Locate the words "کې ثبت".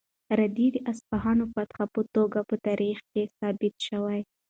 3.11-3.73